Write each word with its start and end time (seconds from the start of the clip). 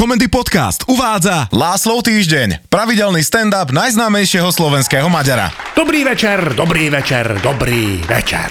Komendy 0.00 0.32
Podcast 0.32 0.88
uvádza 0.88 1.52
Láslov 1.52 2.08
týždeň, 2.08 2.72
pravidelný 2.72 3.20
stand-up 3.20 3.68
najznámejšieho 3.68 4.48
slovenského 4.48 5.04
Maďara. 5.12 5.52
Dobrý 5.76 6.08
večer, 6.08 6.56
dobrý 6.56 6.88
večer, 6.88 7.36
dobrý 7.44 8.00
večer. 8.08 8.48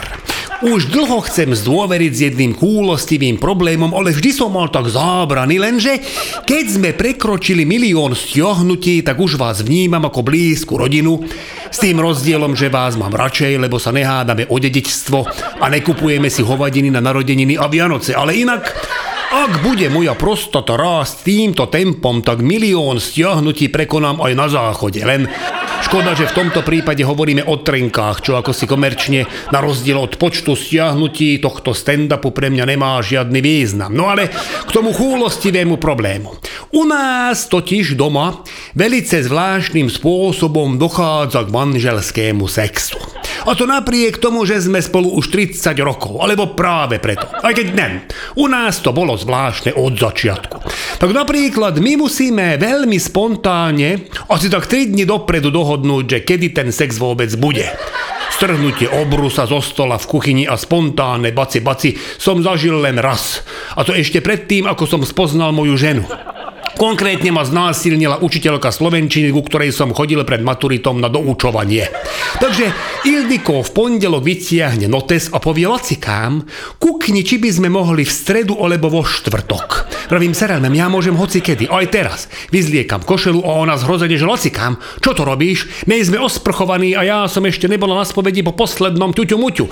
Už 0.61 0.93
dlho 0.93 1.17
chcem 1.25 1.49
zdôveriť 1.49 2.11
s 2.13 2.21
jedným 2.29 2.53
kúlostivým 2.53 3.41
problémom, 3.41 3.97
ale 3.97 4.13
vždy 4.13 4.29
som 4.29 4.53
mal 4.53 4.69
tak 4.69 4.93
zábrany, 4.93 5.57
lenže 5.57 5.97
keď 6.45 6.65
sme 6.69 6.89
prekročili 6.93 7.65
milión 7.65 8.13
stiahnutí, 8.13 9.01
tak 9.01 9.17
už 9.17 9.41
vás 9.41 9.65
vnímam 9.65 10.05
ako 10.05 10.21
blízku 10.21 10.77
rodinu. 10.77 11.25
S 11.73 11.81
tým 11.81 11.97
rozdielom, 11.97 12.53
že 12.53 12.69
vás 12.69 12.93
mám 12.93 13.17
radšej, 13.17 13.57
lebo 13.57 13.81
sa 13.81 13.89
nehádame 13.89 14.45
o 14.53 14.55
dedičstvo 14.61 15.19
a 15.57 15.65
nekupujeme 15.65 16.29
si 16.29 16.45
hovadiny 16.45 16.93
na 16.93 17.01
narodeniny 17.01 17.57
a 17.57 17.65
Vianoce, 17.65 18.13
ale 18.13 18.37
inak 18.37 18.69
ak 19.29 19.61
bude 19.61 19.85
moja 19.93 20.17
prostata 20.17 20.73
rásť 20.73 21.29
týmto 21.29 21.69
tempom, 21.69 22.25
tak 22.25 22.41
milión 22.41 22.97
stiahnutí 22.97 23.69
prekonám 23.69 24.25
aj 24.25 24.33
na 24.33 24.47
záchode. 24.49 25.05
Len 25.05 25.29
škoda, 25.85 26.17
že 26.17 26.25
v 26.25 26.33
tomto 26.33 26.65
prípade 26.65 27.05
hovoríme 27.05 27.45
o 27.45 27.61
trenkách, 27.61 28.25
čo 28.25 28.41
ako 28.41 28.49
si 28.57 28.65
komerčne 28.65 29.29
na 29.53 29.61
rozdiel 29.61 30.01
od 30.01 30.17
počtu 30.17 30.57
stiahnutí 30.57 31.37
tohto 31.45 31.77
stand-upu 31.77 32.33
pre 32.33 32.49
mňa 32.49 32.65
nemá 32.73 32.97
žiadny 33.05 33.37
význam. 33.37 33.93
No 33.93 34.09
ale 34.09 34.33
k 34.65 34.69
tomu 34.73 34.97
chúlostivému 34.97 35.77
problému. 35.77 36.33
U 36.73 36.89
nás 36.89 37.45
totiž 37.45 37.93
doma 37.93 38.41
velice 38.73 39.21
zvláštnym 39.21 39.93
spôsobom 39.93 40.81
dochádza 40.81 41.45
k 41.45 41.53
manželskému 41.53 42.49
sexu. 42.49 42.97
A 43.47 43.55
to 43.55 43.63
napriek 43.69 44.19
tomu, 44.19 44.43
že 44.43 44.61
sme 44.61 44.83
spolu 44.83 45.13
už 45.15 45.31
30 45.31 45.73
rokov, 45.81 46.19
alebo 46.19 46.53
práve 46.53 46.99
preto. 46.99 47.29
Aj 47.29 47.53
keď 47.55 47.67
nem. 47.73 47.93
U 48.35 48.49
nás 48.51 48.79
to 48.83 48.91
bolo 48.91 49.15
zvláštne 49.15 49.75
od 49.75 49.95
začiatku. 49.95 50.57
Tak 50.99 51.09
napríklad 51.09 51.79
my 51.79 51.99
musíme 51.99 52.59
veľmi 52.59 52.99
spontánne, 52.99 54.11
asi 54.27 54.47
tak 54.51 54.67
3 54.67 54.91
dni 54.91 55.07
dopredu 55.07 55.49
dohodnúť, 55.49 56.05
že 56.05 56.19
kedy 56.25 56.47
ten 56.51 56.69
sex 56.69 56.99
vôbec 56.99 57.31
bude. 57.39 57.65
Strhnutie 58.29 58.87
obrusa 58.87 59.43
zo 59.49 59.59
stola 59.59 59.99
v 59.99 60.05
kuchyni 60.07 60.43
a 60.47 60.55
spontánne 60.55 61.35
baci 61.35 61.59
baci 61.59 61.97
som 62.15 62.39
zažil 62.39 62.79
len 62.79 62.95
raz. 62.95 63.43
A 63.75 63.83
to 63.83 63.91
ešte 63.91 64.23
predtým, 64.23 64.63
ako 64.63 64.87
som 64.87 65.01
spoznal 65.03 65.51
moju 65.51 65.75
ženu. 65.75 66.07
Konkrétne 66.79 67.35
ma 67.35 67.43
znásilnila 67.43 68.23
učiteľka 68.23 68.71
slovenčiny, 68.71 69.35
ku 69.35 69.43
ktorej 69.43 69.75
som 69.75 69.91
chodil 69.91 70.23
pred 70.23 70.39
maturitom 70.39 71.03
na 71.03 71.11
doučovanie. 71.11 71.91
Takže 72.39 72.71
Ildiko 73.03 73.59
v 73.59 73.69
pondelok 73.75 74.23
vytiahne 74.23 74.87
notes 74.87 75.27
a 75.27 75.43
povie 75.43 75.67
lacikám, 75.67 76.47
kukni, 76.79 77.27
či 77.27 77.35
by 77.35 77.51
sme 77.51 77.67
mohli 77.67 78.07
v 78.07 78.15
stredu 78.15 78.55
alebo 78.63 78.87
vo 78.87 79.03
štvrtok. 79.03 79.91
Pravím, 80.07 80.31
serelmem, 80.31 80.71
ja 80.71 80.87
môžem 80.87 81.19
hoci 81.19 81.43
kedy, 81.43 81.67
aj 81.67 81.85
teraz. 81.91 82.19
Vyzliekam 82.47 83.03
košelu 83.03 83.43
a 83.43 83.59
ona 83.59 83.75
zhrozene, 83.75 84.15
že 84.15 84.23
lacikám, 84.23 84.79
čo 85.03 85.11
to 85.11 85.27
robíš? 85.27 85.67
My 85.83 85.99
sme 85.99 86.23
osprchovaní 86.23 86.95
a 86.95 87.03
ja 87.03 87.19
som 87.27 87.43
ešte 87.43 87.67
nebola 87.67 87.99
na 87.99 88.07
spovedi 88.07 88.39
po 88.39 88.55
poslednom 88.55 89.11
ťuťu 89.11 89.35
muťu. 89.35 89.67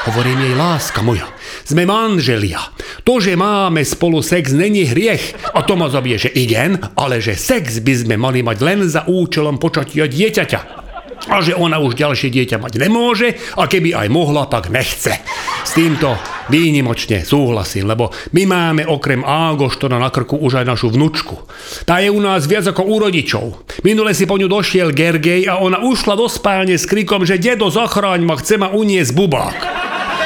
Hovorím 0.00 0.48
jej, 0.48 0.56
láska 0.56 1.04
moja, 1.04 1.28
sme 1.60 1.84
manželia. 1.84 2.56
To, 3.04 3.20
že 3.20 3.36
máme 3.36 3.84
spolu 3.84 4.24
sex, 4.24 4.48
není 4.56 4.88
hriech. 4.88 5.52
A 5.52 5.60
to 5.60 5.76
ma 5.76 5.92
zabije, 5.92 6.24
že 6.24 6.30
igen, 6.32 6.80
ale 6.96 7.20
že 7.20 7.36
sex 7.36 7.84
by 7.84 7.92
sme 7.92 8.16
mali 8.16 8.40
mať 8.40 8.58
len 8.64 8.80
za 8.88 9.04
účelom 9.04 9.60
počatia 9.60 10.08
dieťaťa 10.08 10.80
a 11.28 11.44
že 11.44 11.52
ona 11.52 11.76
už 11.76 12.00
ďalšie 12.00 12.32
dieťa 12.32 12.56
mať 12.56 12.80
nemôže 12.80 13.36
a 13.60 13.68
keby 13.68 13.92
aj 13.92 14.08
mohla, 14.08 14.48
tak 14.48 14.72
nechce. 14.72 15.20
S 15.68 15.76
týmto 15.76 16.16
výnimočne 16.48 17.20
súhlasím, 17.20 17.84
lebo 17.84 18.08
my 18.32 18.42
máme 18.48 18.82
okrem 18.88 19.20
Ágoštona 19.20 20.00
na 20.00 20.08
krku 20.08 20.40
už 20.40 20.64
aj 20.64 20.66
našu 20.66 20.88
vnučku. 20.88 21.44
Tá 21.84 22.00
je 22.00 22.08
u 22.08 22.24
nás 22.24 22.48
viac 22.48 22.64
ako 22.72 22.88
u 22.88 22.96
rodičov. 23.04 23.68
Minule 23.84 24.16
si 24.16 24.24
po 24.24 24.40
ňu 24.40 24.48
došiel 24.48 24.96
Gergej 24.96 25.44
a 25.44 25.60
ona 25.60 25.84
ušla 25.84 26.16
do 26.16 26.24
spálne 26.24 26.80
s 26.80 26.88
krikom, 26.88 27.28
že 27.28 27.36
dedo 27.36 27.68
zachráň 27.68 28.24
ma, 28.24 28.40
chce 28.40 28.56
ma 28.56 28.72
uniesť 28.72 29.12
bubák. 29.12 29.69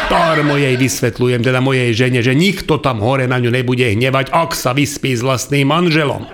Darmo 0.04 0.60
jej 0.60 0.76
vysvetľujem, 0.76 1.40
teda 1.40 1.64
mojej 1.64 1.90
žene, 1.96 2.20
že 2.20 2.36
nikto 2.36 2.76
tam 2.76 3.00
hore 3.00 3.24
na 3.24 3.40
ňu 3.40 3.48
nebude 3.48 3.88
hnevať, 3.88 4.28
ak 4.30 4.52
sa 4.52 4.76
vyspí 4.76 5.16
s 5.16 5.24
vlastným 5.24 5.68
manželom. 5.68 6.28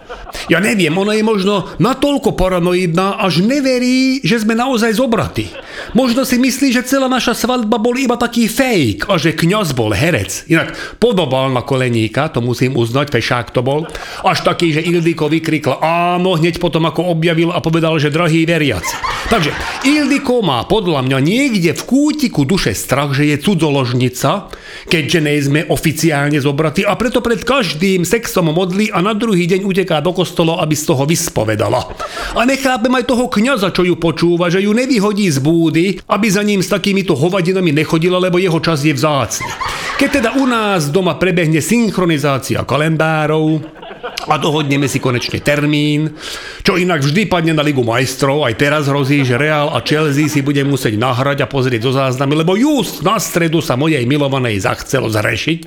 Ja 0.50 0.58
neviem, 0.58 0.94
ona 0.98 1.14
je 1.14 1.22
možno 1.22 1.70
natoľko 1.78 2.34
paranoidná, 2.34 3.22
až 3.22 3.47
neverí, 3.47 4.19
že 4.26 4.42
sme 4.42 4.58
naozaj 4.58 4.98
zobratí. 4.98 5.50
Možno 5.92 6.22
si 6.22 6.38
myslí, 6.38 6.72
že 6.74 6.86
celá 6.86 7.10
naša 7.10 7.34
svadba 7.34 7.76
bol 7.80 7.96
iba 7.98 8.14
taký 8.14 8.46
fake 8.46 9.10
a 9.10 9.18
že 9.20 9.36
kňaz 9.36 9.74
bol 9.76 9.92
herec. 9.94 10.46
Inak 10.50 10.98
podobal 10.98 11.52
na 11.52 11.62
koleníka, 11.62 12.30
to 12.30 12.42
musím 12.42 12.74
uznať, 12.74 13.12
fešák 13.12 13.50
to 13.52 13.60
bol. 13.60 13.86
Až 14.24 14.42
taký, 14.42 14.74
že 14.74 14.84
Ildiko 14.84 15.30
vykrikla 15.30 15.78
áno 15.80 16.34
hneď 16.34 16.58
potom, 16.58 16.88
ako 16.88 17.14
objavil 17.14 17.54
a 17.54 17.62
povedal, 17.62 17.96
že 18.02 18.10
drahý 18.10 18.42
veriaci. 18.42 18.94
Takže 19.30 19.54
Ildiko 19.86 20.42
má 20.42 20.66
podľa 20.66 21.06
mňa 21.06 21.19
niekde 21.22 21.70
v 21.70 21.82
kútiku 21.86 22.42
duše 22.42 22.74
strach, 22.74 23.14
že 23.14 23.30
je 23.30 23.36
cudzoložnica, 23.38 24.50
keďže 24.90 25.20
nejsme 25.22 25.60
oficiálne 25.70 26.42
zobratí 26.42 26.82
a 26.82 26.98
preto 26.98 27.22
pred 27.22 27.46
každým 27.46 28.02
sexom 28.02 28.50
modlí 28.50 28.90
a 28.90 28.98
na 28.98 29.14
druhý 29.14 29.46
deň 29.46 29.62
uteká 29.62 30.02
do 30.02 30.10
kostola, 30.10 30.58
aby 30.58 30.74
z 30.74 30.84
toho 30.90 31.06
vyspovedala. 31.06 31.94
A 32.34 32.42
nechápem 32.42 32.90
aj 32.90 33.06
toho 33.06 33.30
kňaza, 33.30 33.70
čo 33.70 33.86
ju 33.86 33.94
počúva, 33.94 34.50
že 34.50 34.66
ju 34.66 34.74
nevyhodí 34.74 35.30
z 35.30 35.38
búdy, 35.38 35.69
aby 36.04 36.26
za 36.31 36.42
ním 36.42 36.60
s 36.60 36.69
takýmito 36.69 37.16
hovadinami 37.16 37.72
nechodila, 37.72 38.19
lebo 38.19 38.36
jeho 38.36 38.60
čas 38.60 38.84
je 38.84 38.92
vzácny. 38.92 39.48
Keď 39.97 40.08
teda 40.10 40.31
u 40.41 40.44
nás 40.44 40.88
doma 40.92 41.14
prebehne 41.16 41.60
synchronizácia 41.62 42.64
kalendárov, 42.64 43.79
a 44.28 44.36
dohodneme 44.36 44.91
si 44.91 45.00
konečne 45.00 45.41
termín, 45.41 46.12
čo 46.60 46.76
inak 46.76 47.00
vždy 47.00 47.31
padne 47.31 47.56
na 47.56 47.64
Ligu 47.64 47.81
majstrov, 47.81 48.44
aj 48.44 48.54
teraz 48.60 48.84
hrozí, 48.91 49.25
že 49.25 49.41
Real 49.41 49.72
a 49.72 49.81
Chelsea 49.81 50.28
si 50.28 50.44
bude 50.44 50.60
musieť 50.66 51.00
nahrať 51.00 51.44
a 51.44 51.50
pozrieť 51.50 51.81
do 51.81 51.92
záznamy, 51.97 52.34
lebo 52.44 52.58
just 52.58 53.00
na 53.00 53.16
stredu 53.16 53.64
sa 53.64 53.78
mojej 53.81 54.04
milovanej 54.04 54.66
zachcelo 54.66 55.08
zrešiť. 55.08 55.58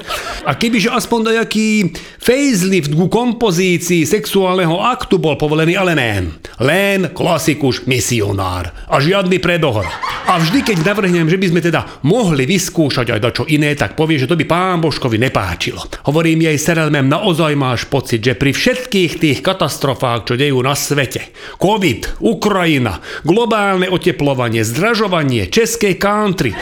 A 0.45 0.53
kebyže 0.53 0.93
aspoň 0.93 1.41
nejaký 1.41 1.95
facelift 2.21 2.93
ku 2.93 3.09
kompozícii 3.09 4.05
sexuálneho 4.05 4.77
aktu 4.77 5.17
bol 5.17 5.39
povolený, 5.39 5.73
ale 5.73 5.97
ne. 5.97 6.13
Len 6.61 7.09
klasikuš 7.15 7.89
misionár. 7.89 8.69
A 8.85 9.01
žiadny 9.01 9.41
predohra. 9.41 10.12
A 10.23 10.39
vždy, 10.39 10.63
keď 10.63 10.87
navrhnem, 10.87 11.27
že 11.27 11.35
by 11.35 11.51
sme 11.51 11.61
teda 11.61 11.99
mohli 12.07 12.47
vyskúšať 12.47 13.11
aj 13.11 13.19
dačo 13.19 13.43
iné, 13.51 13.75
tak 13.75 13.99
povie, 13.99 14.15
že 14.15 14.29
to 14.29 14.39
by 14.39 14.47
pán 14.47 14.79
Božkovi 14.79 15.19
nepáčilo. 15.19 15.83
Hovorím 16.07 16.47
jej, 16.47 16.57
Serelmem, 16.57 17.11
naozaj 17.11 17.59
máš 17.59 17.83
pocit, 17.91 18.23
že 18.23 18.39
pri 18.39 18.55
všetkých 18.55 19.19
tých 19.19 19.39
katastrofách, 19.43 20.31
čo 20.31 20.39
dejú 20.39 20.63
na 20.63 20.79
svete, 20.79 21.35
COVID, 21.59 22.23
Ukrajina, 22.23 23.03
globálne 23.27 23.91
oteplovanie, 23.91 24.63
zdražovanie, 24.63 25.51
české 25.51 25.99
country, 25.99 26.55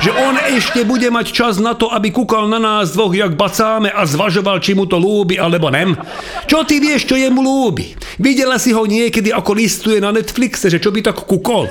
že 0.00 0.10
on 0.10 0.34
ešte 0.38 0.82
bude 0.82 1.06
mať 1.12 1.26
čas 1.30 1.62
na 1.62 1.76
to, 1.76 1.92
aby 1.92 2.10
kúkal 2.10 2.48
na 2.50 2.58
nás 2.58 2.96
dvoch, 2.96 3.14
jak 3.14 3.38
bacáme 3.38 3.92
a 3.92 4.02
zvažoval, 4.08 4.58
či 4.58 4.74
mu 4.74 4.88
to 4.88 4.98
lúbi 4.98 5.38
alebo 5.38 5.70
nem. 5.70 5.94
Čo 6.50 6.66
ty 6.66 6.80
vieš, 6.82 7.06
čo 7.10 7.18
jemu 7.18 7.38
lúbi? 7.38 7.94
Videla 8.18 8.58
si 8.58 8.74
ho 8.74 8.82
niekedy, 8.86 9.30
ako 9.30 9.54
listuje 9.54 9.98
na 10.02 10.10
Netflixe, 10.10 10.70
že 10.70 10.82
čo 10.82 10.90
by 10.94 11.00
tak 11.04 11.22
kúkol? 11.22 11.70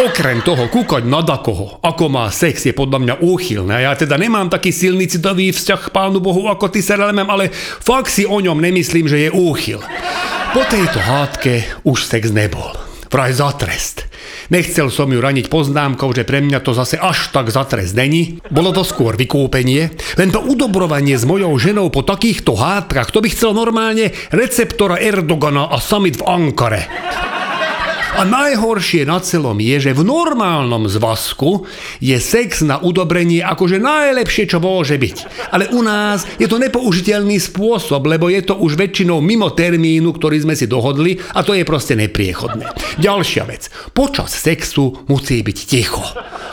Okrem 0.00 0.40
toho, 0.40 0.72
kúkať 0.72 1.04
na 1.04 1.20
dakoho, 1.20 1.78
ako 1.84 2.08
má 2.08 2.26
sex, 2.32 2.64
je 2.64 2.72
podľa 2.72 2.98
mňa 2.98 3.14
úchylné. 3.20 3.84
Ja 3.84 3.92
teda 3.92 4.16
nemám 4.16 4.48
taký 4.48 4.72
silný 4.72 5.06
citový 5.06 5.52
vzťah 5.52 5.80
k 5.88 5.92
Pánu 5.92 6.18
Bohu 6.18 6.48
ako 6.48 6.72
ty, 6.72 6.80
Serelmem, 6.80 7.28
ale 7.28 7.52
fakt 7.80 8.08
si 8.08 8.24
o 8.24 8.40
ňom 8.40 8.56
nemyslím, 8.56 9.06
že 9.06 9.28
je 9.28 9.30
úchyl. 9.30 9.78
Po 10.52 10.62
tejto 10.68 11.00
hádke 11.00 11.64
už 11.84 12.08
sex 12.08 12.28
nebol. 12.28 12.91
Vraj 13.12 13.36
za 13.36 13.52
trest. 13.52 14.08
Nechcel 14.48 14.88
som 14.88 15.12
ju 15.12 15.20
raniť 15.20 15.52
poznámkou, 15.52 16.16
že 16.16 16.24
pre 16.24 16.40
mňa 16.40 16.64
to 16.64 16.72
zase 16.72 16.96
až 16.96 17.28
tak 17.28 17.52
za 17.52 17.68
trest 17.68 17.92
není. 17.92 18.40
Bolo 18.48 18.72
to 18.72 18.88
skôr 18.88 19.20
vykúpenie. 19.20 19.92
Len 20.16 20.32
to 20.32 20.40
udobrovanie 20.40 21.20
s 21.20 21.28
mojou 21.28 21.52
ženou 21.60 21.92
po 21.92 22.00
takýchto 22.08 22.56
hádkach, 22.56 23.12
to 23.12 23.20
by 23.20 23.28
chcel 23.28 23.52
normálne 23.52 24.16
receptora 24.32 24.96
Erdogana 24.96 25.68
a 25.68 25.76
summit 25.76 26.16
v 26.16 26.24
Ankare. 26.24 26.82
A 28.12 28.28
najhoršie 28.28 29.08
na 29.08 29.24
celom 29.24 29.56
je, 29.56 29.88
že 29.88 29.96
v 29.96 30.04
normálnom 30.04 30.84
zvazku 30.84 31.64
je 31.96 32.12
sex 32.20 32.60
na 32.60 32.76
udobrenie 32.76 33.40
akože 33.40 33.80
najlepšie, 33.80 34.52
čo 34.52 34.60
môže 34.60 35.00
byť. 35.00 35.48
Ale 35.48 35.72
u 35.72 35.80
nás 35.80 36.28
je 36.36 36.44
to 36.44 36.60
nepoužiteľný 36.60 37.40
spôsob, 37.40 38.04
lebo 38.04 38.28
je 38.28 38.44
to 38.44 38.60
už 38.60 38.76
väčšinou 38.76 39.24
mimo 39.24 39.48
termínu, 39.56 40.12
ktorý 40.12 40.44
sme 40.44 40.52
si 40.52 40.68
dohodli 40.68 41.16
a 41.32 41.40
to 41.40 41.56
je 41.56 41.64
proste 41.64 41.96
nepriechodné. 41.96 42.68
Ďalšia 43.00 43.48
vec. 43.48 43.72
Počas 43.96 44.28
sexu 44.28 45.08
musí 45.08 45.40
byť 45.40 45.58
ticho. 45.64 46.04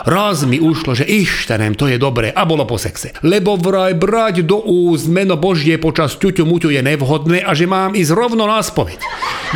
Raz 0.07 0.47
mi 0.47 0.61
ušlo, 0.61 0.95
že 0.95 1.03
ištenem, 1.03 1.75
to 1.75 1.91
je 1.91 1.99
dobré 1.99 2.31
a 2.31 2.47
bolo 2.47 2.63
po 2.63 2.79
sexe. 2.79 3.11
Lebo 3.25 3.59
vraj 3.59 3.97
brať 3.97 4.47
do 4.47 4.63
úst 4.63 5.11
meno 5.11 5.35
Božie 5.35 5.75
počas 5.75 6.15
ťuťu 6.15 6.47
muťu 6.47 6.71
je 6.71 6.79
nevhodné 6.79 7.43
a 7.43 7.51
že 7.51 7.67
mám 7.67 7.97
ísť 7.97 8.15
rovno 8.15 8.47
na 8.47 8.63
spoveď. 8.63 8.99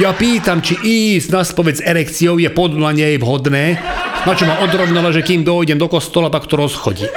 Ja 0.02 0.12
pýtam, 0.12 0.60
či 0.60 0.76
ísť 0.82 1.30
na 1.32 1.42
spoveď 1.46 1.76
s 1.80 1.86
erekciou 1.86 2.42
je 2.42 2.50
podľa 2.52 2.92
nej 2.98 3.16
vhodné, 3.22 3.78
na 4.24 4.34
čo 4.34 4.48
ma 4.48 4.64
odrovnala, 4.64 5.12
že 5.12 5.24
kým 5.24 5.44
dojdem 5.44 5.76
do 5.76 5.92
kostola, 5.92 6.32
tak 6.32 6.48
to 6.48 6.56
rozchodí. 6.56 7.08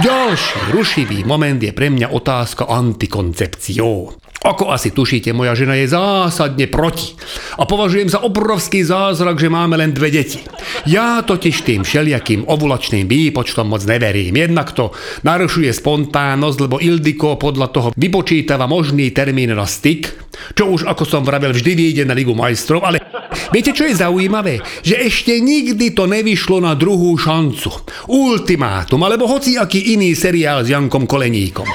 Ďalší 0.00 0.72
rušivý 0.72 1.28
moment 1.28 1.60
je 1.60 1.76
pre 1.76 1.92
mňa 1.92 2.10
otázka 2.10 2.66
antikoncepciou. 2.66 4.23
Ako 4.44 4.68
asi 4.68 4.92
tušíte, 4.92 5.32
moja 5.32 5.56
žena 5.56 5.72
je 5.72 5.88
zásadne 5.88 6.68
proti. 6.68 7.16
A 7.56 7.64
považujem 7.64 8.12
za 8.12 8.20
obrovský 8.20 8.84
zázrak, 8.84 9.40
že 9.40 9.48
máme 9.48 9.80
len 9.80 9.96
dve 9.96 10.12
deti. 10.12 10.44
Ja 10.84 11.24
totiž 11.24 11.64
tým 11.64 11.80
všelijakým 11.80 12.44
ovulačným 12.44 13.08
výpočtom 13.08 13.72
moc 13.72 13.80
neverím. 13.88 14.36
Jednak 14.36 14.76
to 14.76 14.92
narušuje 15.24 15.72
spontánnosť, 15.72 16.58
lebo 16.60 16.76
Ildiko 16.76 17.40
podľa 17.40 17.68
toho 17.72 17.88
vypočítava 17.96 18.68
možný 18.68 19.16
termín 19.16 19.56
na 19.56 19.64
styk, 19.64 20.12
čo 20.52 20.76
už 20.76 20.84
ako 20.92 21.08
som 21.08 21.24
vravel 21.24 21.56
vždy 21.56 21.72
vyjde 21.72 22.04
na 22.04 22.12
Ligu 22.12 22.36
majstrov, 22.36 22.84
ale 22.84 23.00
viete 23.48 23.72
čo 23.72 23.88
je 23.88 23.96
zaujímavé? 23.96 24.60
Že 24.84 25.08
ešte 25.08 25.32
nikdy 25.40 25.96
to 25.96 26.04
nevyšlo 26.04 26.60
na 26.60 26.76
druhú 26.76 27.16
šancu. 27.16 27.72
Ultimátum, 28.12 29.00
alebo 29.08 29.24
hoci 29.24 29.56
aký 29.56 29.96
iný 29.96 30.12
seriál 30.12 30.68
s 30.68 30.68
Jankom 30.68 31.08
Koleníkom. 31.08 31.66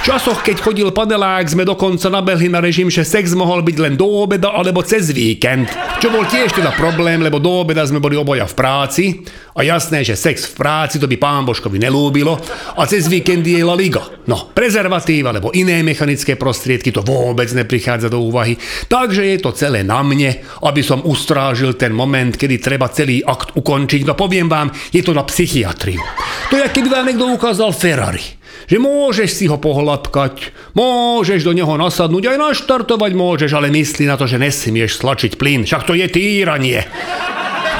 V 0.00 0.08
časoch, 0.08 0.40
keď 0.40 0.64
chodil 0.64 0.88
padelák, 0.96 1.44
sme 1.44 1.68
dokonca 1.68 2.08
nabehli 2.08 2.48
na 2.48 2.64
režim, 2.64 2.88
že 2.88 3.04
sex 3.04 3.36
mohol 3.36 3.60
byť 3.60 3.76
len 3.76 3.94
do 4.00 4.08
obeda 4.08 4.48
alebo 4.48 4.80
cez 4.80 5.12
víkend. 5.12 5.68
Čo 6.00 6.08
bol 6.08 6.24
tiež 6.24 6.56
teda 6.56 6.72
problém, 6.72 7.20
lebo 7.20 7.36
do 7.36 7.60
obeda 7.60 7.84
sme 7.84 8.00
boli 8.00 8.16
oboja 8.16 8.48
v 8.48 8.56
práci 8.56 9.04
a 9.52 9.60
jasné, 9.60 10.00
že 10.00 10.16
sex 10.16 10.48
v 10.48 10.56
práci 10.56 10.96
to 10.96 11.04
by 11.04 11.20
pán 11.20 11.44
Božkovi 11.44 11.76
nelúbilo 11.76 12.40
a 12.80 12.88
cez 12.88 13.12
víkendy 13.12 13.60
je 13.60 13.62
La 13.68 13.76
Liga. 13.76 14.00
No, 14.24 14.48
prezervatív 14.56 15.36
alebo 15.36 15.52
iné 15.52 15.84
mechanické 15.84 16.32
prostriedky 16.32 16.96
to 16.96 17.04
vôbec 17.04 17.52
neprichádza 17.52 18.08
do 18.08 18.24
úvahy. 18.24 18.56
Takže 18.88 19.28
je 19.28 19.36
to 19.36 19.52
celé 19.52 19.84
na 19.84 20.00
mne, 20.00 20.32
aby 20.64 20.80
som 20.80 21.04
ustrážil 21.04 21.76
ten 21.76 21.92
moment, 21.92 22.32
kedy 22.32 22.56
treba 22.56 22.88
celý 22.88 23.20
akt 23.20 23.52
ukončiť. 23.52 24.08
No 24.08 24.16
poviem 24.16 24.48
vám, 24.48 24.72
je 24.96 25.04
to 25.04 25.12
na 25.12 25.28
psychiatriu. 25.28 26.00
To 26.48 26.56
je, 26.56 26.72
keby 26.72 26.88
vám 26.88 27.04
niekto 27.04 27.28
ukázal 27.28 27.68
Ferrari 27.76 28.39
že 28.66 28.76
môžeš 28.76 29.30
si 29.30 29.44
ho 29.46 29.56
pohľadkať, 29.56 30.52
môžeš 30.74 31.46
do 31.46 31.52
neho 31.54 31.74
nasadnúť, 31.78 32.34
aj 32.34 32.38
naštartovať 32.40 33.12
môžeš, 33.14 33.50
ale 33.54 33.72
myslí 33.72 34.04
na 34.08 34.18
to, 34.18 34.26
že 34.26 34.42
nesmieš 34.42 35.00
stlačiť 35.00 35.38
plyn, 35.38 35.64
však 35.64 35.86
to 35.86 35.96
je 35.96 36.06
týranie. 36.10 36.84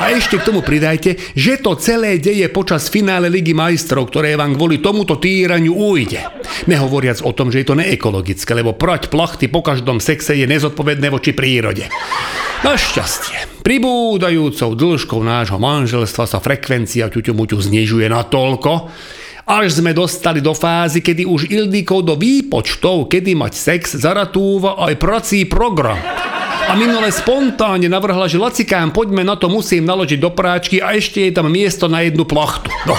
A 0.00 0.16
ešte 0.16 0.40
k 0.40 0.48
tomu 0.48 0.64
pridajte, 0.64 1.20
že 1.36 1.60
to 1.60 1.76
celé 1.76 2.16
deje 2.16 2.48
počas 2.48 2.88
finále 2.88 3.28
Ligy 3.28 3.52
majstrov, 3.52 4.08
ktoré 4.08 4.32
vám 4.32 4.56
kvôli 4.56 4.80
tomuto 4.80 5.20
týraniu 5.20 5.76
ujde. 5.76 6.24
Nehovoriac 6.64 7.20
o 7.20 7.36
tom, 7.36 7.52
že 7.52 7.60
je 7.60 7.68
to 7.68 7.76
neekologické, 7.76 8.56
lebo 8.56 8.72
prať 8.72 9.12
plachty 9.12 9.52
po 9.52 9.60
každom 9.60 10.00
sexe 10.00 10.32
je 10.32 10.48
nezodpovedné 10.48 11.12
voči 11.12 11.36
prírode. 11.36 11.84
Našťastie, 12.64 13.60
pribúdajúcou 13.60 14.72
dĺžkou 14.72 15.20
nášho 15.20 15.60
manželstva 15.60 16.24
sa 16.24 16.40
frekvencia 16.40 17.12
ťuťumuťu 17.12 17.60
znižuje 17.60 18.08
na 18.08 18.24
toľko, 18.24 18.88
až 19.50 19.82
sme 19.82 19.90
dostali 19.90 20.38
do 20.38 20.54
fázy, 20.54 21.02
kedy 21.02 21.26
už 21.26 21.50
Ildikov 21.50 22.06
do 22.06 22.14
výpočtov, 22.14 23.10
kedy 23.10 23.34
mať 23.34 23.52
sex, 23.58 23.98
zaratúva 23.98 24.78
aj 24.86 24.94
prací 24.94 25.42
program. 25.42 25.98
A 26.70 26.78
minule 26.78 27.10
spontánne 27.10 27.90
navrhla, 27.90 28.30
že 28.30 28.38
lacikám, 28.38 28.94
poďme 28.94 29.26
na 29.26 29.34
to, 29.34 29.50
musím 29.50 29.82
naložiť 29.90 30.22
do 30.22 30.30
práčky 30.30 30.78
a 30.78 30.94
ešte 30.94 31.26
je 31.26 31.34
tam 31.34 31.50
miesto 31.50 31.90
na 31.90 32.06
jednu 32.06 32.22
plachtu. 32.22 32.70
No, 32.86 32.94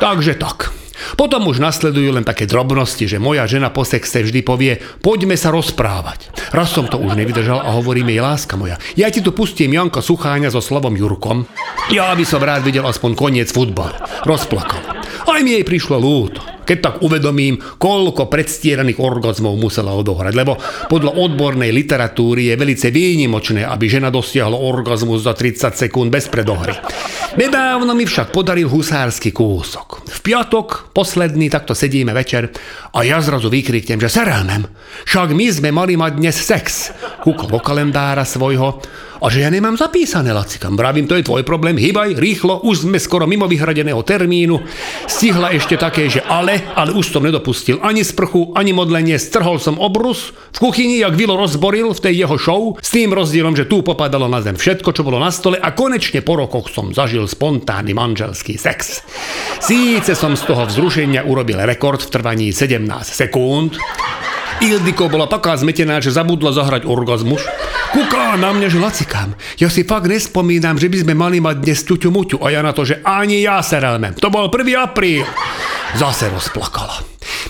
takže 0.00 0.40
tak. 0.40 0.72
Potom 1.20 1.44
už 1.44 1.60
nasledujú 1.60 2.16
len 2.16 2.24
také 2.24 2.48
drobnosti, 2.48 3.04
že 3.04 3.20
moja 3.20 3.44
žena 3.44 3.68
po 3.68 3.84
sexe 3.84 4.24
vždy 4.24 4.40
povie, 4.40 4.80
poďme 5.04 5.36
sa 5.36 5.52
rozprávať. 5.52 6.32
Raz 6.56 6.72
som 6.72 6.88
to 6.88 6.96
už 6.96 7.20
nevydržal 7.20 7.60
a 7.60 7.76
hovorím 7.76 8.08
jej, 8.08 8.24
láska 8.24 8.56
moja, 8.56 8.80
ja 8.96 9.12
ti 9.12 9.20
tu 9.20 9.36
pustím 9.36 9.76
Janka 9.76 10.00
Sucháňa 10.00 10.48
so 10.48 10.64
Slavom 10.64 10.96
Jurkom. 10.96 11.44
Ja 11.92 12.16
by 12.16 12.24
som 12.24 12.40
rád 12.40 12.64
videl 12.64 12.86
aspoň 12.88 13.12
koniec 13.12 13.52
futbal. 13.52 13.92
Rozplakal. 14.24 14.99
Aj 15.30 15.40
mi 15.46 15.54
jej 15.54 15.64
prišlo 15.64 15.96
ľúto 15.96 16.50
keď 16.70 16.78
tak 16.78 16.96
uvedomím, 17.02 17.58
koľko 17.58 18.30
predstieraných 18.30 19.02
orgazmov 19.02 19.58
musela 19.58 19.90
odohrať, 19.90 20.38
lebo 20.38 20.54
podľa 20.86 21.18
odbornej 21.18 21.74
literatúry 21.74 22.46
je 22.46 22.54
velice 22.54 22.94
výnimočné, 22.94 23.66
aby 23.66 23.90
žena 23.90 24.06
dosiahla 24.06 24.54
orgazmus 24.54 25.26
za 25.26 25.34
30 25.34 25.74
sekúnd 25.74 26.14
bez 26.14 26.30
predohry. 26.30 26.78
Nedávno 27.40 27.96
mi 27.96 28.04
však 28.04 28.36
podaril 28.36 28.68
husársky 28.68 29.32
kúsok. 29.32 30.04
V 30.04 30.18
piatok, 30.20 30.92
posledný, 30.92 31.48
takto 31.48 31.72
sedíme 31.72 32.12
večer 32.12 32.52
a 32.92 33.00
ja 33.00 33.16
zrazu 33.24 33.48
vykriknem, 33.48 33.96
že 33.96 34.12
seránem, 34.12 34.68
však 35.08 35.32
my 35.32 35.46
sme 35.48 35.72
mali 35.72 35.96
mať 35.96 36.20
dnes 36.20 36.36
sex. 36.36 36.92
Kúkol 37.24 37.48
do 37.48 37.56
kalendára 37.56 38.28
svojho 38.28 38.84
a 39.20 39.28
že 39.28 39.44
ja 39.44 39.52
nemám 39.52 39.76
zapísané, 39.76 40.32
Lacikam. 40.32 40.80
Bravím, 40.80 41.04
to 41.04 41.12
je 41.12 41.28
tvoj 41.28 41.44
problém, 41.44 41.76
hýbaj, 41.76 42.16
rýchlo, 42.16 42.64
už 42.64 42.88
sme 42.88 42.96
skoro 42.96 43.28
mimo 43.28 43.44
vyhradeného 43.44 44.00
termínu. 44.00 44.56
Stihla 45.04 45.52
ešte 45.52 45.76
také, 45.76 46.08
že 46.08 46.24
ale, 46.24 46.64
ale 46.72 46.96
už 46.96 47.12
som 47.12 47.20
nedopustil 47.20 47.76
ani 47.84 48.00
sprchu, 48.00 48.56
ani 48.56 48.72
modlenie, 48.72 49.20
strhol 49.20 49.60
som 49.60 49.76
obrus 49.76 50.32
v 50.56 50.58
kuchyni, 50.64 51.04
jak 51.04 51.20
Vilo 51.20 51.36
rozboril 51.36 51.92
v 51.92 52.00
tej 52.00 52.24
jeho 52.24 52.36
show, 52.40 52.60
s 52.80 52.88
tým 52.88 53.12
rozdielom, 53.12 53.52
že 53.52 53.68
tu 53.68 53.84
popadalo 53.84 54.24
na 54.24 54.40
zem 54.40 54.56
všetko, 54.56 54.88
čo 54.96 55.04
bolo 55.04 55.20
na 55.20 55.28
stole 55.28 55.60
a 55.60 55.68
konečne 55.76 56.24
po 56.24 56.40
rokoch 56.40 56.72
som 56.72 56.88
zažil 56.96 57.28
spontánny 57.30 57.94
manželský 57.94 58.58
sex. 58.58 59.06
Síce 59.62 60.18
som 60.18 60.34
z 60.34 60.42
toho 60.50 60.66
vzrušenia 60.66 61.22
urobil 61.22 61.62
rekord 61.62 62.02
v 62.02 62.10
trvaní 62.10 62.48
17 62.50 62.82
sekúnd, 63.06 63.78
Ildiko 64.60 65.08
bola 65.08 65.24
taká 65.24 65.56
zmetená, 65.56 66.04
že 66.04 66.12
zabudla 66.12 66.52
zahrať 66.52 66.84
orgazmus. 66.84 67.40
Kúkala 67.96 68.36
na 68.36 68.52
mňa, 68.52 68.68
že 68.68 68.76
lacikám. 68.76 69.32
Ja 69.56 69.72
si 69.72 69.88
fakt 69.88 70.04
nespomínam, 70.04 70.76
že 70.76 70.92
by 70.92 71.00
sme 71.00 71.14
mali 71.16 71.40
mať 71.40 71.64
dnes 71.64 71.80
ťuťu 71.80 72.12
muťu 72.12 72.36
a 72.44 72.52
ja 72.52 72.60
na 72.60 72.76
to, 72.76 72.84
že 72.84 73.00
ani 73.00 73.40
ja 73.40 73.64
serelmem. 73.64 74.12
To 74.20 74.28
bol 74.28 74.52
1. 74.52 74.76
apríl. 74.76 75.24
Zase 75.96 76.28
rozplakala. 76.28 77.00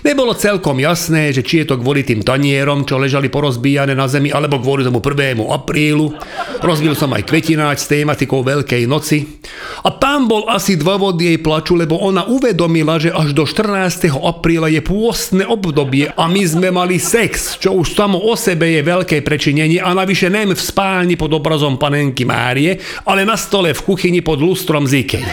Nebolo 0.01 0.33
celkom 0.33 0.81
jasné, 0.81 1.35
že 1.35 1.45
či 1.45 1.63
je 1.63 1.75
to 1.75 1.77
kvôli 1.77 2.07
tým 2.07 2.25
tanierom, 2.25 2.89
čo 2.89 2.97
ležali 2.97 3.29
porozbíjane 3.29 3.93
na 3.93 4.09
zemi, 4.09 4.33
alebo 4.33 4.63
kvôli 4.63 4.87
tomu 4.87 5.05
1. 5.05 5.37
aprílu. 5.51 6.17
Rozbil 6.65 6.97
som 6.97 7.13
aj 7.13 7.29
kvetináč 7.29 7.85
s 7.85 7.91
tématikou 7.91 8.41
Veľkej 8.41 8.89
noci. 8.89 9.43
A 9.85 9.93
tam 9.93 10.29
bol 10.29 10.49
asi 10.49 10.77
dôvod 10.77 11.21
jej 11.21 11.37
plaču, 11.41 11.77
lebo 11.77 12.01
ona 12.01 12.25
uvedomila, 12.29 13.01
že 13.01 13.13
až 13.13 13.33
do 13.33 13.45
14. 13.45 14.13
apríla 14.21 14.69
je 14.73 14.81
pôstne 14.85 15.45
obdobie 15.45 16.13
a 16.13 16.29
my 16.29 16.43
sme 16.45 16.69
mali 16.73 17.01
sex, 17.01 17.57
čo 17.57 17.77
už 17.81 17.97
samo 17.97 18.21
o 18.21 18.37
sebe 18.37 18.77
je 18.77 18.85
veľké 18.85 19.25
prečinenie 19.25 19.81
a 19.81 19.93
navyše 19.97 20.29
nem 20.29 20.53
v 20.53 20.61
spálni 20.61 21.17
pod 21.17 21.33
obrazom 21.33 21.81
panenky 21.81 22.29
Márie, 22.29 22.77
ale 23.09 23.25
na 23.25 23.37
stole 23.37 23.73
v 23.73 23.81
kuchyni 23.85 24.21
pod 24.21 24.41
lustrom 24.41 24.85
Zikej. 24.85 25.25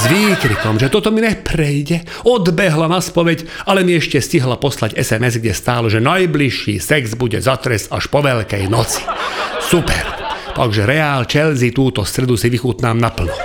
S 0.00 0.08
výkrikom, 0.08 0.80
že 0.80 0.88
toto 0.88 1.12
mi 1.12 1.20
neprejde, 1.20 2.24
odbehla 2.24 2.88
na 2.88 3.04
spoveď, 3.04 3.68
ale 3.68 3.84
mi 3.84 4.00
ešte 4.00 4.16
stihla 4.16 4.56
poslať 4.56 4.96
SMS, 4.96 5.36
kde 5.36 5.52
stálo, 5.52 5.92
že 5.92 6.00
najbližší 6.00 6.80
sex 6.80 7.12
bude 7.20 7.36
za 7.36 7.60
trest 7.60 7.92
až 7.92 8.08
po 8.08 8.24
veľkej 8.24 8.64
noci. 8.72 9.04
Super. 9.60 10.00
Takže 10.56 10.88
Reál 10.88 11.28
Chelsea 11.28 11.68
túto 11.68 12.08
stredu 12.08 12.40
si 12.40 12.48
vychutnám 12.48 12.96
naplno. 12.96 13.36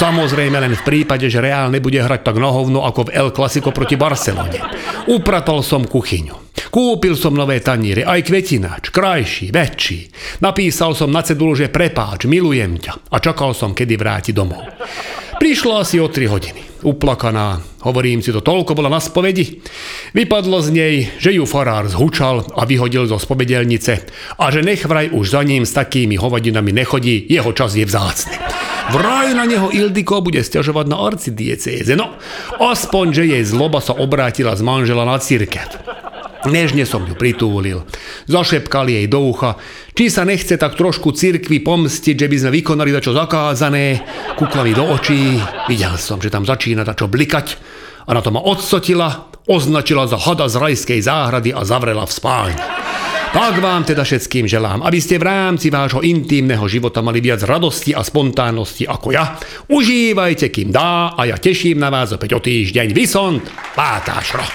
Samozrejme 0.00 0.56
len 0.56 0.72
v 0.80 0.86
prípade, 0.86 1.28
že 1.28 1.44
Reál 1.44 1.68
nebude 1.68 2.00
hrať 2.00 2.24
tak 2.24 2.40
na 2.40 2.48
hovno 2.56 2.88
ako 2.88 3.12
v 3.12 3.12
El 3.12 3.28
Clasico 3.36 3.68
proti 3.68 4.00
Barcelone. 4.00 4.64
Upratol 5.12 5.60
som 5.60 5.84
kuchyňu. 5.84 6.48
Kúpil 6.72 7.16
som 7.16 7.36
nové 7.36 7.60
taníre, 7.60 8.04
aj 8.04 8.28
kvetináč, 8.28 8.92
krajší, 8.92 9.48
väčší. 9.52 10.08
Napísal 10.44 10.92
som 10.92 11.12
na 11.12 11.20
cedulu, 11.24 11.56
že 11.56 11.72
prepáč, 11.72 12.28
milujem 12.28 12.76
ťa 12.80 13.12
a 13.12 13.16
čakal 13.20 13.52
som, 13.52 13.72
kedy 13.72 13.94
vráti 13.96 14.32
domov. 14.36 14.62
Prišla 15.38 15.86
asi 15.86 16.02
o 16.02 16.10
3 16.10 16.26
hodiny. 16.26 16.62
Uplakaná. 16.82 17.62
Hovorím 17.86 18.18
si 18.22 18.34
to, 18.34 18.42
toľko 18.42 18.74
bola 18.74 18.90
na 18.90 18.98
spovedi. 18.98 19.62
Vypadlo 20.10 20.58
z 20.58 20.68
nej, 20.74 20.94
že 21.22 21.30
ju 21.30 21.46
farár 21.46 21.86
zhučal 21.86 22.42
a 22.58 22.66
vyhodil 22.66 23.06
zo 23.06 23.22
spovedelnice 23.22 24.02
a 24.34 24.44
že 24.50 24.66
nech 24.66 24.82
vraj 24.82 25.14
už 25.14 25.26
za 25.30 25.46
ním 25.46 25.62
s 25.62 25.78
takými 25.78 26.18
hovadinami 26.18 26.74
nechodí, 26.74 27.22
jeho 27.30 27.54
čas 27.54 27.78
je 27.78 27.86
vzácny. 27.86 28.34
Vraj 28.88 29.36
na 29.36 29.46
neho 29.46 29.70
Ildiko 29.70 30.24
bude 30.24 30.42
stiažovať 30.42 30.86
na 30.90 30.96
arcidiecéze. 30.96 31.92
No, 31.94 32.18
aspoň, 32.58 33.06
že 33.14 33.22
jej 33.30 33.44
zloba 33.46 33.78
sa 33.78 33.94
obrátila 33.94 34.58
z 34.58 34.62
manžela 34.66 35.06
na 35.06 35.20
církev. 35.22 35.70
Nežne 36.48 36.88
som 36.88 37.04
ju 37.04 37.12
pritúlil. 37.12 37.84
Zašepkal 38.26 38.88
jej 38.88 39.06
do 39.06 39.28
ucha, 39.28 39.60
či 39.92 40.08
sa 40.08 40.24
nechce 40.24 40.56
tak 40.56 40.74
trošku 40.74 41.12
cirkvi 41.12 41.60
pomstiť, 41.60 42.16
že 42.16 42.26
by 42.26 42.36
sme 42.40 42.50
vykonali 42.60 42.90
dačo 42.90 43.12
zakázané. 43.12 44.02
Kukla 44.34 44.64
mi 44.64 44.72
do 44.72 44.88
očí, 44.88 45.36
videl 45.68 45.94
som, 46.00 46.18
že 46.18 46.32
tam 46.32 46.48
začína 46.48 46.82
dačo 46.82 47.06
blikať 47.06 47.46
a 48.08 48.16
na 48.16 48.20
to 48.24 48.32
ma 48.32 48.40
odsotila, 48.40 49.28
označila 49.44 50.08
za 50.08 50.16
hada 50.16 50.48
z 50.48 50.56
rajskej 50.56 51.00
záhrady 51.04 51.52
a 51.52 51.60
zavrela 51.68 52.08
v 52.08 52.12
spálni. 52.12 52.56
Tak 53.28 53.60
vám 53.60 53.84
teda 53.84 54.08
všetkým 54.08 54.48
želám, 54.48 54.80
aby 54.80 54.96
ste 55.04 55.20
v 55.20 55.28
rámci 55.28 55.68
vášho 55.68 56.00
intímneho 56.00 56.64
života 56.64 57.04
mali 57.04 57.20
viac 57.20 57.44
radosti 57.44 57.92
a 57.92 58.00
spontánnosti 58.00 58.88
ako 58.88 59.12
ja. 59.12 59.36
Užívajte, 59.68 60.48
kým 60.48 60.72
dá 60.72 61.12
a 61.12 61.28
ja 61.28 61.36
teším 61.36 61.76
na 61.76 61.92
vás 61.92 62.16
opäť 62.16 62.32
o 62.32 62.40
týždeň. 62.40 62.96
Vysont, 62.96 63.44
Pátášro. 63.76 64.48